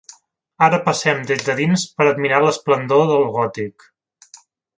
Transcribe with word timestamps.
Ara 0.67 0.77
passem 0.87 1.21
des 1.31 1.45
de 1.49 1.55
dins 1.59 1.83
per 1.99 2.07
admirar 2.13 2.41
l'esplendor 2.45 3.05
del 3.13 3.29
gòtic. 3.37 3.87